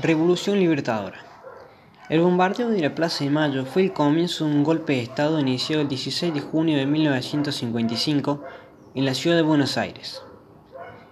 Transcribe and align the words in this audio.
Revolución 0.00 0.60
Libertadora. 0.60 1.18
El 2.08 2.20
bombardeo 2.20 2.68
de 2.68 2.80
la 2.80 2.94
Plaza 2.94 3.24
de 3.24 3.30
Mayo 3.30 3.64
fue 3.64 3.82
el 3.82 3.92
comienzo 3.92 4.44
de 4.44 4.52
un 4.52 4.62
golpe 4.62 4.92
de 4.92 5.02
Estado 5.02 5.40
iniciado 5.40 5.82
el 5.82 5.88
16 5.88 6.34
de 6.34 6.40
junio 6.40 6.78
de 6.78 6.86
1955 6.86 8.44
en 8.94 9.04
la 9.04 9.14
ciudad 9.14 9.34
de 9.34 9.42
Buenos 9.42 9.76
Aires. 9.76 10.22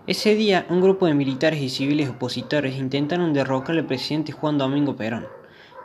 Ese 0.07 0.37
día, 0.37 0.67
un 0.71 0.81
grupo 0.81 1.07
de 1.07 1.15
militares 1.15 1.61
y 1.61 1.69
civiles 1.69 2.11
opositores 2.11 2.77
intentaron 2.77 3.33
derrocar 3.33 3.77
al 3.77 3.87
presidente 3.87 4.31
Juan 4.31 4.57
Domingo 4.57 4.95
Perón, 4.95 5.27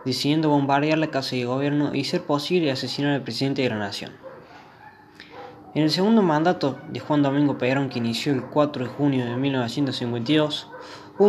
decidiendo 0.06 0.50
bombardear 0.50 1.00
la 1.00 1.08
casa 1.08 1.36
de 1.36 1.46
gobierno 1.46 1.96
y, 1.96 2.04
ser 2.04 2.22
posible, 2.22 2.72
asesinar 2.72 3.14
al 3.14 3.24
presidente 3.24 3.64
de 3.64 3.70
la 3.70 3.80
nación. 3.80 4.12
En 5.74 5.82
el 5.84 5.90
segundo 5.90 6.22
mandato 6.22 6.78
de 6.90 7.00
Juan 7.00 7.24
Domingo 7.24 7.58
Perón, 7.58 7.90
que 7.90 7.98
inició 7.98 8.32
el 8.32 8.44
4 8.44 8.84
de 8.84 8.90
junio 8.92 9.26
de 9.26 9.38
1952, 9.38 10.68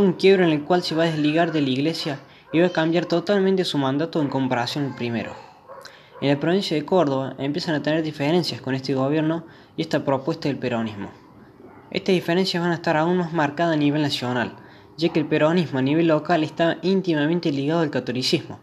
un 0.00 0.14
quiebro 0.14 0.44
en 0.44 0.50
el 0.50 0.64
cual 0.64 0.82
se 0.82 0.94
va 0.94 1.04
a 1.04 1.06
desligar 1.06 1.52
de 1.52 1.60
la 1.60 1.70
iglesia 1.70 2.20
y 2.52 2.60
va 2.60 2.68
a 2.68 2.72
cambiar 2.72 3.06
totalmente 3.06 3.64
su 3.64 3.78
mandato 3.78 4.20
en 4.20 4.28
comparación 4.28 4.86
al 4.86 4.94
primero. 4.94 5.34
En 6.20 6.28
la 6.28 6.40
provincia 6.40 6.76
de 6.76 6.84
Córdoba 6.84 7.34
empiezan 7.38 7.74
a 7.74 7.82
tener 7.82 8.02
diferencias 8.02 8.60
con 8.60 8.74
este 8.74 8.94
gobierno 8.94 9.44
y 9.76 9.82
esta 9.82 10.04
propuesta 10.04 10.48
del 10.48 10.58
peronismo. 10.58 11.10
Estas 11.90 12.14
diferencias 12.14 12.62
van 12.62 12.72
a 12.72 12.76
estar 12.76 12.96
aún 12.96 13.18
más 13.18 13.32
marcadas 13.32 13.74
a 13.74 13.78
nivel 13.78 14.02
nacional, 14.02 14.54
ya 14.96 15.10
que 15.10 15.20
el 15.20 15.26
peronismo 15.26 15.78
a 15.78 15.82
nivel 15.82 16.06
local 16.06 16.42
está 16.44 16.78
íntimamente 16.82 17.50
ligado 17.50 17.80
al 17.80 17.90
catolicismo. 17.90 18.60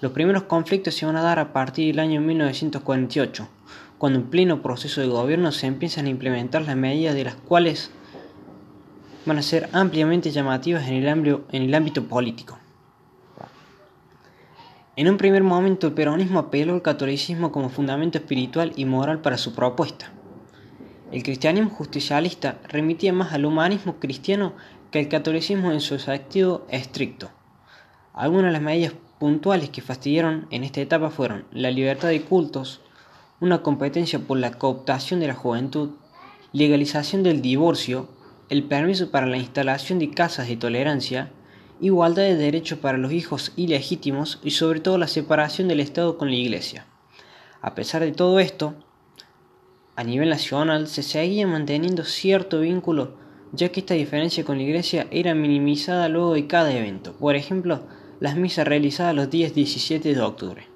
Los 0.00 0.12
primeros 0.12 0.44
conflictos 0.44 0.94
se 0.94 1.06
van 1.06 1.16
a 1.16 1.22
dar 1.22 1.38
a 1.38 1.52
partir 1.52 1.86
del 1.94 2.00
año 2.00 2.20
1948, 2.20 3.48
cuando 3.96 4.18
en 4.18 4.26
pleno 4.26 4.62
proceso 4.62 5.00
de 5.00 5.06
gobierno 5.06 5.50
se 5.50 5.66
empiezan 5.66 6.06
a 6.06 6.10
implementar 6.10 6.62
las 6.62 6.76
medidas 6.76 7.14
de 7.14 7.24
las 7.24 7.34
cuales 7.34 7.90
van 9.28 9.38
a 9.38 9.42
ser 9.42 9.68
ampliamente 9.72 10.30
llamativas 10.30 10.88
en 10.88 10.94
el, 10.96 11.74
ámbito, 11.74 12.04
político. 12.04 12.58
En 14.96 15.08
un 15.08 15.18
primer 15.18 15.42
momento 15.42 15.86
el 15.86 15.92
peronismo 15.92 16.40
apeló 16.40 16.74
al 16.74 16.82
catolicismo 16.82 17.52
como 17.52 17.68
fundamento 17.68 18.18
espiritual 18.18 18.72
y 18.74 18.86
moral 18.86 19.20
para 19.20 19.36
su 19.36 19.54
propuesta. 19.54 20.10
El 21.12 21.22
cristianismo 21.22 21.70
justicialista 21.70 22.58
remitía 22.68 23.12
más 23.12 23.32
al 23.32 23.44
humanismo 23.44 23.96
cristiano 24.00 24.54
que 24.90 24.98
al 24.98 25.08
catolicismo 25.08 25.72
en 25.72 25.80
su 25.80 25.98
sentido 25.98 26.66
estricto. 26.70 27.30
Algunas 28.14 28.46
de 28.46 28.52
las 28.52 28.62
medidas 28.62 28.94
puntuales 29.18 29.68
que 29.68 29.82
fastidiaron 29.82 30.46
en 30.50 30.64
esta 30.64 30.80
etapa 30.80 31.10
fueron 31.10 31.44
la 31.52 31.70
libertad 31.70 32.08
de 32.08 32.22
cultos, 32.22 32.80
una 33.40 33.62
competencia 33.62 34.18
por 34.18 34.38
la 34.38 34.52
cooptación 34.52 35.20
de 35.20 35.28
la 35.28 35.34
juventud, 35.34 35.90
legalización 36.52 37.22
del 37.22 37.42
divorcio, 37.42 38.08
el 38.48 38.64
permiso 38.64 39.10
para 39.10 39.26
la 39.26 39.36
instalación 39.36 39.98
de 39.98 40.10
casas 40.10 40.48
de 40.48 40.56
tolerancia, 40.56 41.30
igualdad 41.80 42.22
de 42.22 42.36
derechos 42.36 42.78
para 42.78 42.98
los 42.98 43.12
hijos 43.12 43.52
ilegítimos 43.56 44.40
y 44.42 44.52
sobre 44.52 44.80
todo 44.80 44.96
la 44.96 45.06
separación 45.06 45.68
del 45.68 45.80
Estado 45.80 46.16
con 46.16 46.28
la 46.28 46.36
Iglesia. 46.36 46.86
A 47.60 47.74
pesar 47.74 48.02
de 48.02 48.12
todo 48.12 48.40
esto, 48.40 48.74
a 49.96 50.04
nivel 50.04 50.30
nacional 50.30 50.86
se 50.86 51.02
seguía 51.02 51.46
manteniendo 51.46 52.04
cierto 52.04 52.60
vínculo, 52.60 53.16
ya 53.52 53.70
que 53.70 53.80
esta 53.80 53.94
diferencia 53.94 54.44
con 54.44 54.56
la 54.58 54.64
Iglesia 54.64 55.06
era 55.10 55.34
minimizada 55.34 56.08
luego 56.08 56.34
de 56.34 56.46
cada 56.46 56.72
evento, 56.72 57.14
por 57.14 57.36
ejemplo, 57.36 57.82
las 58.20 58.36
misas 58.36 58.66
realizadas 58.66 59.14
los 59.14 59.30
días 59.30 59.54
17 59.54 60.14
de 60.14 60.20
octubre. 60.20 60.66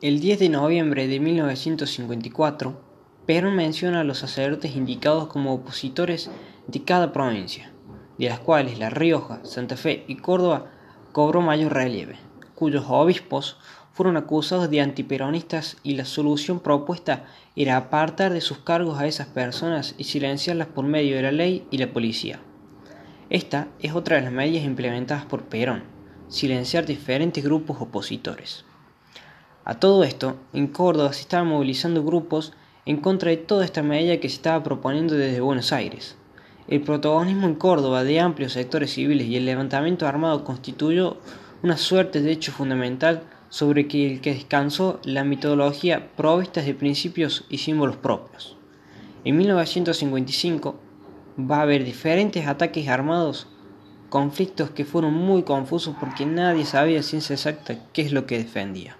El 0.00 0.20
10 0.20 0.38
de 0.38 0.48
noviembre 0.48 1.08
de 1.08 1.20
1954, 1.20 2.93
Perón 3.26 3.56
menciona 3.56 4.00
a 4.00 4.04
los 4.04 4.18
sacerdotes 4.18 4.76
indicados 4.76 5.28
como 5.28 5.54
opositores 5.54 6.30
de 6.66 6.84
cada 6.84 7.12
provincia, 7.12 7.72
de 8.18 8.28
las 8.28 8.38
cuales 8.38 8.78
La 8.78 8.90
Rioja, 8.90 9.40
Santa 9.44 9.76
Fe 9.76 10.04
y 10.08 10.16
Córdoba 10.16 10.66
cobró 11.12 11.40
mayor 11.40 11.72
relieve, 11.72 12.16
cuyos 12.54 12.84
obispos 12.88 13.56
fueron 13.92 14.16
acusados 14.16 14.68
de 14.68 14.80
antiperonistas 14.80 15.78
y 15.82 15.94
la 15.94 16.04
solución 16.04 16.60
propuesta 16.60 17.24
era 17.56 17.76
apartar 17.76 18.32
de 18.32 18.40
sus 18.42 18.58
cargos 18.58 18.98
a 18.98 19.06
esas 19.06 19.28
personas 19.28 19.94
y 19.96 20.04
silenciarlas 20.04 20.66
por 20.66 20.84
medio 20.84 21.16
de 21.16 21.22
la 21.22 21.32
ley 21.32 21.66
y 21.70 21.78
la 21.78 21.92
policía. 21.92 22.40
Esta 23.30 23.68
es 23.80 23.94
otra 23.94 24.16
de 24.16 24.22
las 24.22 24.32
medidas 24.32 24.64
implementadas 24.64 25.24
por 25.24 25.44
Perón, 25.44 25.84
silenciar 26.28 26.84
diferentes 26.84 27.42
grupos 27.42 27.80
opositores. 27.80 28.66
A 29.64 29.78
todo 29.78 30.04
esto, 30.04 30.36
en 30.52 30.66
Córdoba 30.66 31.12
se 31.14 31.22
estaban 31.22 31.46
movilizando 31.48 32.04
grupos 32.04 32.52
en 32.86 32.98
contra 32.98 33.30
de 33.30 33.36
toda 33.38 33.64
esta 33.64 33.82
medida 33.82 34.18
que 34.18 34.28
se 34.28 34.36
estaba 34.36 34.62
proponiendo 34.62 35.14
desde 35.14 35.40
Buenos 35.40 35.72
Aires. 35.72 36.16
El 36.68 36.82
protagonismo 36.82 37.46
en 37.46 37.54
Córdoba 37.54 38.04
de 38.04 38.20
amplios 38.20 38.52
sectores 38.52 38.92
civiles 38.92 39.26
y 39.26 39.36
el 39.36 39.46
levantamiento 39.46 40.06
armado 40.06 40.44
constituyó 40.44 41.18
una 41.62 41.76
suerte 41.76 42.20
de 42.20 42.32
hecho 42.32 42.52
fundamental 42.52 43.22
sobre 43.48 43.82
el 43.82 44.20
que 44.20 44.34
descansó 44.34 45.00
la 45.04 45.24
mitología 45.24 46.10
provista 46.16 46.60
de 46.60 46.74
principios 46.74 47.44
y 47.48 47.58
símbolos 47.58 47.96
propios. 47.96 48.56
En 49.24 49.36
1955 49.36 50.78
va 51.38 51.58
a 51.58 51.62
haber 51.62 51.84
diferentes 51.84 52.46
ataques 52.46 52.88
armados, 52.88 53.46
conflictos 54.10 54.70
que 54.70 54.84
fueron 54.84 55.14
muy 55.14 55.42
confusos 55.42 55.96
porque 55.98 56.26
nadie 56.26 56.64
sabía 56.64 57.02
ciencia 57.02 57.34
exacta 57.34 57.78
qué 57.92 58.02
es 58.02 58.12
lo 58.12 58.26
que 58.26 58.38
defendía. 58.38 58.96